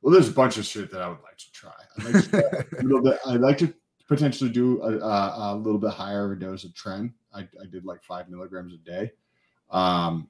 [0.00, 2.66] well there's a bunch of shit that i would like to try i'd like to,
[2.78, 3.72] a little bit i'd like to
[4.08, 7.66] potentially do a, a, a little bit higher of a dose of tren I, I
[7.70, 9.12] did like five milligrams a day.
[9.70, 10.28] Um,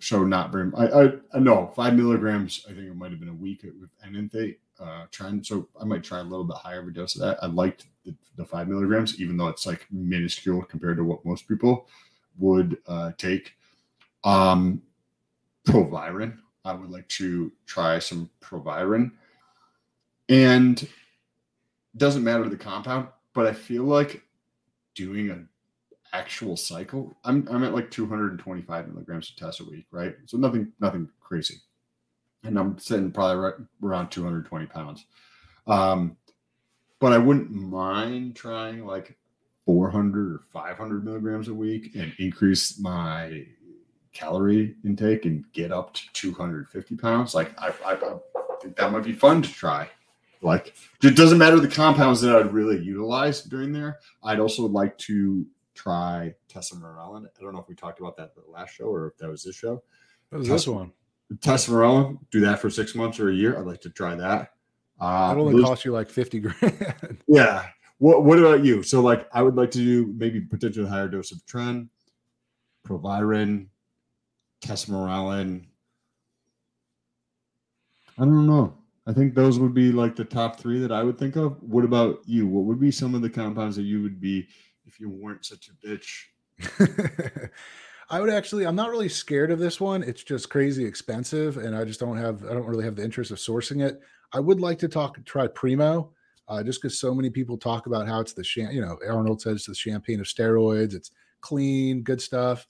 [0.00, 0.70] so not very.
[0.76, 2.64] I, I, know five milligrams.
[2.68, 5.42] I think it might have been a week with enanthate uh, trying.
[5.42, 7.42] So I might try a little bit higher of a dose of that.
[7.42, 11.48] I liked the, the five milligrams, even though it's like minuscule compared to what most
[11.48, 11.88] people
[12.38, 13.54] would uh, take.
[14.24, 14.82] Um,
[15.64, 16.40] Proviron.
[16.64, 19.12] I would like to try some Proviron,
[20.28, 20.86] and
[21.96, 24.22] doesn't matter the compound, but I feel like
[24.94, 25.44] doing a
[26.12, 30.14] actual cycle, I'm I'm at like 225 milligrams of test a week, right?
[30.26, 31.56] So nothing nothing crazy,
[32.44, 35.06] and I'm sitting probably right around 220 pounds.
[35.66, 36.16] Um,
[37.00, 39.16] but I wouldn't mind trying like
[39.66, 43.46] 400 or 500 milligrams a week and increase my
[44.12, 47.34] calorie intake and get up to 250 pounds.
[47.34, 48.18] Like I, I, I
[48.60, 49.88] think that might be fun to try.
[50.40, 53.98] Like it doesn't matter the compounds that I'd really utilize during there.
[54.22, 57.26] I'd also like to try tesamorelin.
[57.26, 59.44] I don't know if we talked about that the last show or if that was
[59.44, 59.82] this show.
[60.30, 60.92] What was this one?
[61.36, 63.58] Tesamorelin, do that for six months or a year.
[63.58, 64.52] I'd like to try that.
[65.00, 67.18] Uh, That only cost you like 50 grand.
[67.28, 67.66] yeah.
[67.98, 68.82] What What about you?
[68.82, 71.88] So, like, I would like to do maybe potentially higher dose of Tren,
[72.84, 73.68] Proviron,
[74.62, 75.66] Tesamorelin.
[78.18, 78.74] I don't know.
[79.06, 81.62] I think those would be like the top three that I would think of.
[81.62, 82.46] What about you?
[82.46, 84.46] What would be some of the compounds that you would be
[84.86, 86.24] if you weren't such a bitch?
[88.10, 90.02] I would actually, I'm not really scared of this one.
[90.02, 93.30] It's just crazy expensive, and I just don't have, I don't really have the interest
[93.30, 94.00] of sourcing it.
[94.32, 96.10] I would like to talk, try Primo,
[96.48, 99.56] uh, just because so many people talk about how it's the, you know, Arnold says
[99.56, 100.94] it's the champagne of steroids.
[100.94, 101.10] It's
[101.42, 102.66] clean, good stuff.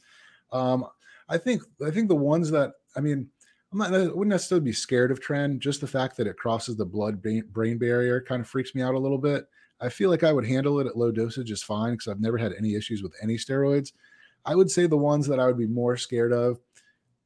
[0.52, 0.84] Um,
[1.28, 3.28] I think, I think the ones that, I mean,
[3.70, 5.58] I'm not, I wouldn't necessarily be scared of Tren.
[5.58, 8.82] Just the fact that it crosses the blood brain brain barrier kind of freaks me
[8.82, 9.46] out a little bit.
[9.80, 12.38] I feel like I would handle it at low dosage just fine because I've never
[12.38, 13.92] had any issues with any steroids.
[14.44, 16.58] I would say the ones that I would be more scared of,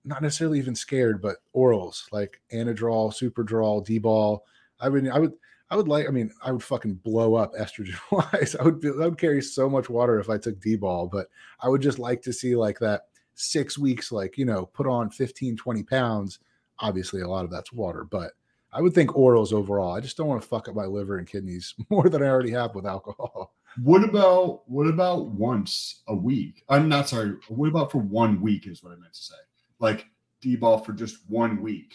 [0.04, 4.44] not necessarily even scared, but orals like Anadrol, Superdrol, D-ball.
[4.80, 5.32] I would, I would,
[5.70, 6.08] I would like.
[6.08, 8.56] I mean, I would fucking blow up estrogen wise.
[8.56, 11.28] I would, be, I would carry so much water if I took D-ball, but
[11.60, 13.02] I would just like to see like that
[13.34, 16.40] six weeks, like you know, put on 15, 20 pounds.
[16.78, 18.32] Obviously, a lot of that's water, but
[18.72, 19.94] I would think orals overall.
[19.94, 22.50] I just don't want to fuck up my liver and kidneys more than I already
[22.50, 23.54] have with alcohol.
[23.80, 26.64] What about what about once a week?
[26.68, 27.34] I'm not sorry.
[27.48, 29.34] What about for one week is what I meant to say.
[29.78, 30.06] Like
[30.40, 31.94] D-ball for just one week.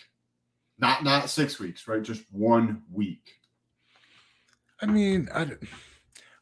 [0.80, 2.02] Not not six weeks, right?
[2.02, 3.34] Just one week.
[4.82, 5.42] I mean, I,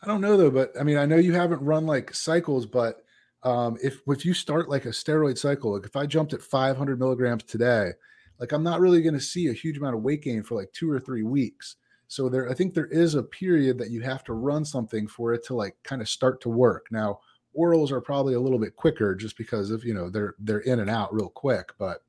[0.01, 3.03] I don't know though, but I mean, I know you haven't run like cycles, but
[3.43, 6.99] um, if if you start like a steroid cycle, like if I jumped at 500
[6.99, 7.91] milligrams today,
[8.39, 10.71] like I'm not really going to see a huge amount of weight gain for like
[10.73, 11.75] two or three weeks.
[12.07, 15.33] So there, I think there is a period that you have to run something for
[15.33, 16.87] it to like kind of start to work.
[16.91, 17.19] Now,
[17.57, 20.79] orals are probably a little bit quicker just because of you know they're they're in
[20.79, 22.03] and out real quick, but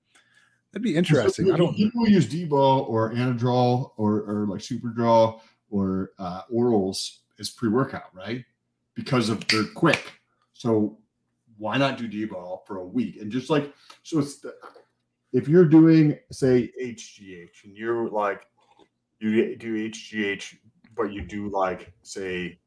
[0.72, 1.46] that'd be interesting.
[1.46, 1.74] So I don't.
[1.74, 8.44] people use D-ball or Anadrol or or like Superdrol or uh, orals as pre-workout, right?
[8.94, 10.20] Because of they're quick.
[10.52, 10.98] So
[11.58, 14.54] why not do D-ball for a week and just like so it's the,
[15.32, 18.46] if you're doing say HGH and you're like
[19.18, 20.56] you do HGH
[20.94, 22.58] but you do like say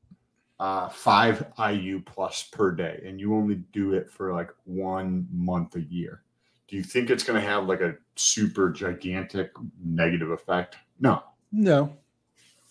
[0.60, 5.76] uh, five IU plus per day and you only do it for like one month
[5.76, 6.24] a year
[6.70, 9.52] do you think it's going to have like a super gigantic
[9.84, 10.78] negative effect?
[11.00, 11.92] No, No,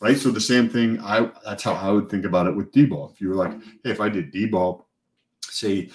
[0.00, 0.16] right?
[0.16, 1.00] So the same thing.
[1.00, 3.10] I that's how I would think about it with D-ball.
[3.12, 4.86] If you were like, hey, if I did D-ball,
[5.40, 5.90] say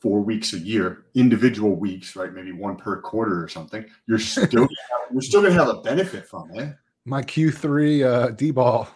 [0.00, 2.32] four weeks a year, individual weeks, right?
[2.32, 3.84] Maybe one per quarter or something.
[4.06, 4.66] You're still
[5.12, 6.74] you're still going to have a benefit from it.
[7.04, 8.88] My Q3 uh D ball.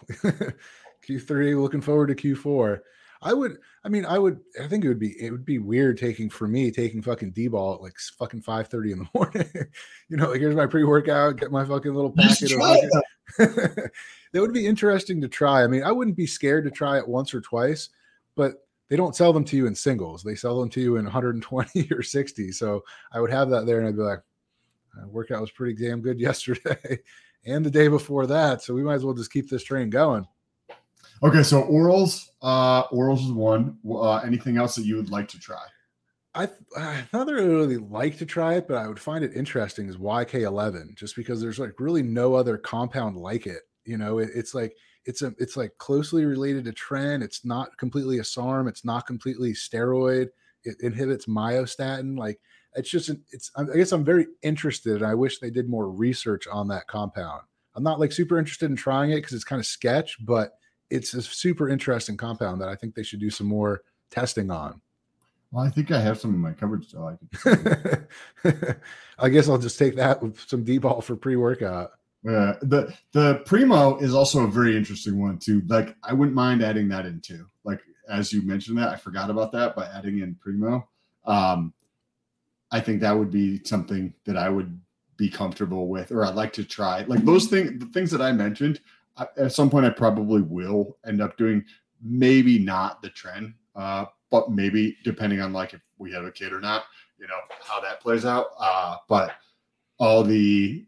[1.07, 2.79] Q3 looking forward to Q4.
[3.21, 5.97] I would I mean I would I think it would be it would be weird
[5.97, 9.69] taking for me taking fucking D ball at like fucking 5:30 in the morning.
[10.09, 12.49] you know, like here's my pre-workout, get my fucking little packet
[13.37, 13.91] that
[14.33, 15.63] would be interesting to try.
[15.63, 17.89] I mean, I wouldn't be scared to try it once or twice,
[18.35, 20.23] but they don't sell them to you in singles.
[20.23, 22.51] They sell them to you in 120 or 60.
[22.53, 24.21] So I would have that there and I'd be like,
[24.97, 26.99] uh, workout was pretty damn good yesterday
[27.45, 28.61] and the day before that.
[28.61, 30.27] So we might as well just keep this train going.
[31.21, 33.77] Okay, so orals, uh, orals is one.
[33.89, 35.65] Uh, anything else that you would like to try?
[36.35, 36.47] I
[36.77, 39.89] I not that I really like to try it, but I would find it interesting
[39.89, 43.63] is YK11, just because there's like really no other compound like it.
[43.83, 44.75] You know, it, it's like
[45.05, 47.23] it's a it's like closely related to tren.
[47.23, 48.67] It's not completely a SARM.
[48.67, 50.27] It's not completely steroid.
[50.63, 52.17] It inhibits myostatin.
[52.17, 52.39] Like
[52.75, 53.51] it's just an- it's.
[53.55, 57.41] I guess I'm very interested, and I wish they did more research on that compound.
[57.75, 60.53] I'm not like super interested in trying it because it's kind of sketch, but
[60.89, 64.81] it's a super interesting compound that I think they should do some more testing on.
[65.51, 67.07] Well, I think I have some in my cupboard still.
[67.07, 68.07] I could
[69.19, 71.91] I guess I'll just take that with some D ball for pre workout.
[72.23, 75.61] Yeah, the the primo is also a very interesting one too.
[75.67, 77.45] Like I wouldn't mind adding that in too.
[77.63, 77.79] Like
[78.09, 80.87] as you mentioned that, I forgot about that by adding in primo.
[81.25, 81.73] Um,
[82.71, 84.79] I think that would be something that I would
[85.17, 87.01] be comfortable with, or I'd like to try.
[87.03, 88.79] Like those things, the things that I mentioned,
[89.17, 91.63] I, at some point I probably will end up doing.
[92.01, 96.53] Maybe not the Tren, uh, but maybe depending on like if we have a kid
[96.53, 96.85] or not,
[97.19, 98.47] you know how that plays out.
[98.57, 99.33] Uh, but
[99.97, 100.85] all the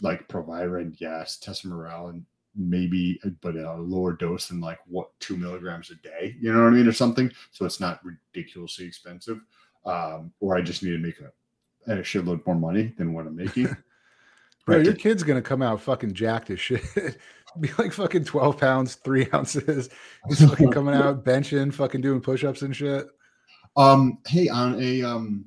[0.00, 5.96] like Proviron, yes, and maybe, but a lower dose than like what two milligrams a
[5.96, 7.30] day, you know what I mean, or something.
[7.50, 9.40] So it's not ridiculously expensive.
[9.86, 13.36] Um, or I just need to make a, a shitload more money than what I'm
[13.36, 13.64] making.
[14.66, 14.84] Bro, Right.
[14.84, 16.82] your kid's gonna come out fucking jacked as shit.
[17.60, 19.88] be like fucking 12 pounds, three ounces.
[20.28, 23.06] Just fucking coming out, benching, fucking doing push-ups and shit.
[23.76, 25.44] Um, hey, on a um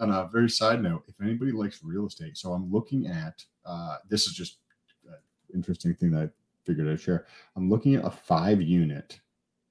[0.00, 3.98] on a very side note, if anybody likes real estate, so I'm looking at uh
[4.08, 4.58] this is just
[5.06, 5.14] an
[5.54, 6.28] interesting thing that I
[6.64, 7.26] figured I'd share.
[7.54, 9.20] I'm looking at a five unit,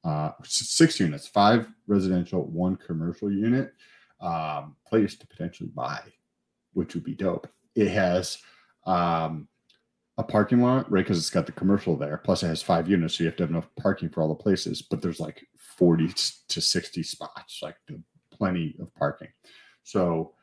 [0.05, 3.73] uh six units, five residential, one commercial unit,
[4.25, 6.01] um, place to potentially buy,
[6.73, 7.47] which would be dope.
[7.75, 8.37] It has
[8.85, 9.47] um
[10.17, 11.03] a parking lot, right?
[11.03, 12.17] Because it's got the commercial there.
[12.17, 14.35] Plus, it has five units, so you have to have enough parking for all the
[14.35, 14.81] places.
[14.81, 16.13] But there's like 40
[16.47, 17.75] to 60 spots, like
[18.31, 19.27] plenty of parking.
[19.83, 20.33] So,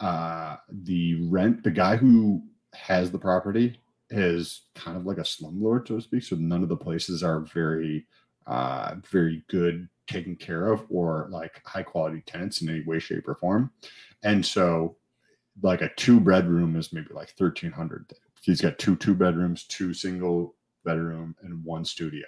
[0.00, 2.42] uh, the rent, the guy who
[2.74, 3.78] has the property
[4.10, 6.24] is kind of like a slumlord, so to speak.
[6.24, 8.06] So, none of the places are very,
[8.46, 13.28] uh, very good taken care of or like high quality tenants in any way, shape,
[13.28, 13.70] or form.
[14.22, 14.96] And so,
[15.62, 20.56] like a two bedroom is maybe like 1300 he's got two two bedrooms, two single
[20.84, 22.26] bedroom, and one studio.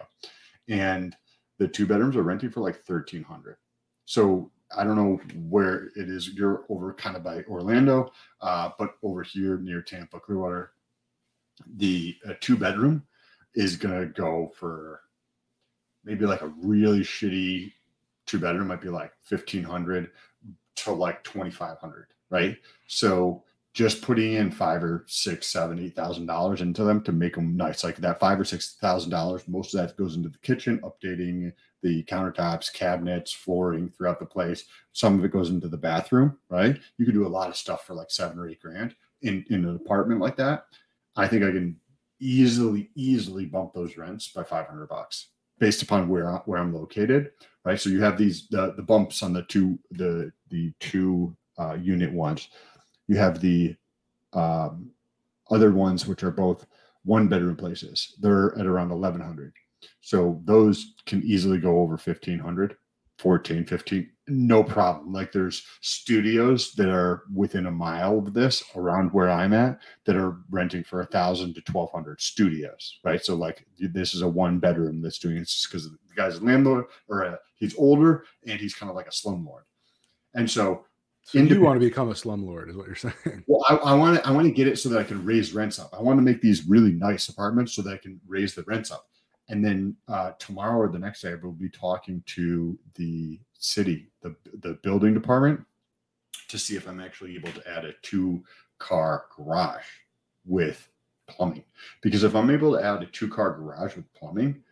[0.68, 1.16] And
[1.59, 3.57] the two bedrooms are renting for like thirteen hundred.
[4.05, 6.30] So I don't know where it is.
[6.30, 8.11] You're over kind of by Orlando,
[8.41, 10.72] uh, but over here near Tampa, Clearwater,
[11.76, 13.05] the uh, two bedroom
[13.55, 15.01] is gonna go for
[16.05, 17.72] maybe like a really shitty
[18.26, 20.11] two bedroom might be like fifteen hundred
[20.76, 22.57] to like twenty five hundred, right?
[22.86, 23.44] So
[23.74, 27.57] just putting in five or six, seven, eight thousand dollars into them to make them
[27.57, 27.84] nice.
[27.84, 31.53] Like that five or six thousand dollars, most of that goes into the kitchen, updating
[31.82, 34.64] the countertops, cabinets, flooring throughout the place.
[34.92, 36.78] Some of it goes into the bathroom, right?
[36.98, 39.64] You could do a lot of stuff for like seven or eight grand in, in
[39.64, 40.66] an apartment like that.
[41.16, 41.76] I think I can
[42.20, 45.28] easily, easily bump those rents by 500 bucks
[45.62, 47.30] based upon where, where I'm located.
[47.64, 47.80] Right.
[47.80, 52.12] So you have these, the, the bumps on the two, the, the two uh, unit
[52.12, 52.48] ones
[53.08, 53.76] you have the
[54.32, 54.90] um,
[55.50, 56.66] other ones, which are both
[57.04, 58.14] one bedroom places.
[58.20, 59.52] They're at around 1100.
[60.00, 62.76] So those can easily go over 1500,
[63.18, 65.12] 14, 15, no problem.
[65.12, 70.16] Like there's studios that are within a mile of this around where I'm at that
[70.16, 73.24] are renting for a thousand to 1200 studios, right?
[73.24, 76.87] So like this is a one bedroom that's doing it because the guy's a landlord
[77.09, 79.62] or a, he's older and he's kind of like a slumlord.
[80.35, 80.85] And so
[81.24, 83.45] so you want to become a slumlord, is what you're saying?
[83.47, 84.26] Well, I, I want to.
[84.26, 85.95] I want to get it so that I can raise rents up.
[85.97, 88.91] I want to make these really nice apartments so that I can raise the rents
[88.91, 89.07] up.
[89.49, 94.11] And then uh, tomorrow or the next day, I will be talking to the city,
[94.22, 95.61] the the building department,
[96.49, 98.43] to see if I'm actually able to add a two
[98.78, 99.86] car garage
[100.45, 100.88] with
[101.28, 101.64] plumbing.
[102.03, 104.62] Because if I'm able to add a two car garage with plumbing,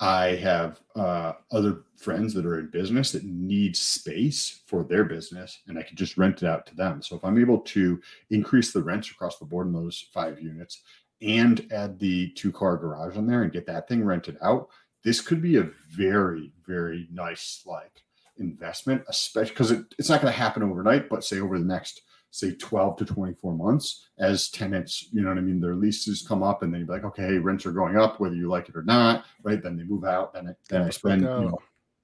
[0.00, 5.60] I have uh, other friends that are in business that need space for their business,
[5.68, 7.02] and I can just rent it out to them.
[7.02, 8.00] So if I'm able to
[8.30, 10.82] increase the rents across the board in those five units
[11.22, 14.68] and add the two car garage on there and get that thing rented out,
[15.04, 18.02] this could be a very, very nice like
[18.38, 22.02] investment, especially because it, it's not going to happen overnight, but say over the next
[22.32, 25.60] say 12 to 24 months as tenants, you know what I mean?
[25.60, 28.34] Their leases come up and then you're like, okay, hey, rents are going up, whether
[28.34, 29.62] you like it or not, right?
[29.62, 31.58] Then they move out, then, then I spend, you know,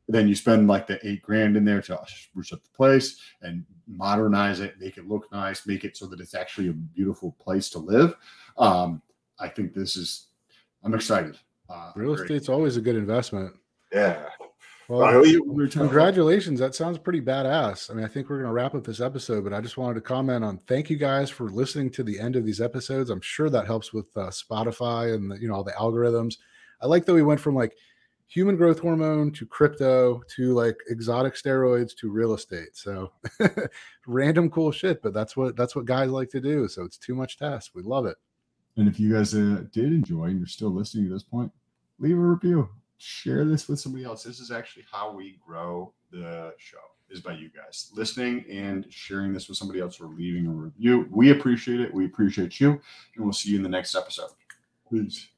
[0.06, 3.64] then you spend like the eight grand in there to spruce up the place and
[3.86, 7.70] modernize it, make it look nice, make it so that it's actually a beautiful place
[7.70, 8.14] to live.
[8.58, 9.00] Um,
[9.38, 10.28] I think this is,
[10.82, 11.36] I'm excited.
[11.68, 13.54] Uh, Real estate's always a good investment.
[13.92, 14.26] Yeah.
[14.88, 15.22] Well,
[15.68, 16.58] congratulations.
[16.60, 17.90] That sounds pretty badass.
[17.90, 19.94] I mean, I think we're going to wrap up this episode, but I just wanted
[19.94, 23.10] to comment on thank you guys for listening to the end of these episodes.
[23.10, 26.38] I'm sure that helps with uh, Spotify and the, you know all the algorithms.
[26.80, 27.76] I like that we went from like
[28.28, 32.74] human growth hormone to crypto to like exotic steroids to real estate.
[32.74, 33.12] So
[34.06, 36.66] random cool shit, but that's what that's what guys like to do.
[36.66, 37.72] So it's too much test.
[37.74, 38.16] We love it.
[38.78, 41.52] And if you guys uh, did enjoy and you're still listening to this point,
[41.98, 44.24] leave a review share this with somebody else.
[44.24, 46.78] This is actually how we grow the show
[47.10, 51.08] is by you guys listening and sharing this with somebody else or leaving a review.
[51.10, 51.94] We appreciate it.
[51.94, 52.72] We appreciate you.
[53.16, 54.30] And we'll see you in the next episode.
[54.90, 55.28] Peace.